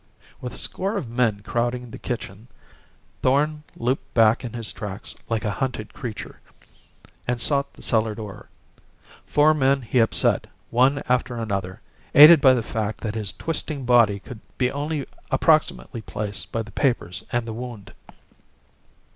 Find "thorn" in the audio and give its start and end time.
3.21-3.63